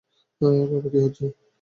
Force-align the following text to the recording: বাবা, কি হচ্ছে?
বাবা, 0.41 0.89
কি 0.89 0.99
হচ্ছে? 0.99 1.25